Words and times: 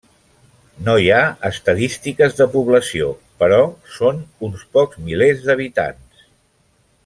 No 0.85 0.93
hi 1.01 1.11
ha 1.15 1.19
estadístiques 1.49 2.33
de 2.39 2.47
població 2.55 3.11
però 3.43 3.61
són 3.99 4.25
uns 4.49 4.65
pocs 4.79 4.99
milers 5.11 5.49
d'habitants. 5.51 6.27